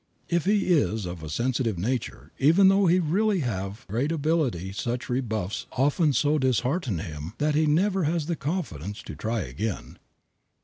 [0.29, 5.09] If he is of a sensitive nature even though he really have great ability such
[5.09, 9.99] rebuffs often so dishearten him that he never has the confidence to try again.